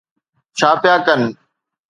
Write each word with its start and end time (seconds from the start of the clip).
ڇا 0.57 0.69
پيا 0.81 0.95
ڪن؟ 1.05 1.21